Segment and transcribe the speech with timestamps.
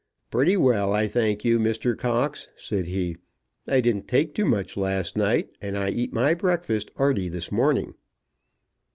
[0.31, 1.95] "Pretty well, I thank you, Mr.
[1.95, 3.17] Cox," said he.
[3.67, 7.93] "I didn't take too much last night, and I eat my breakfast 'earty this morning."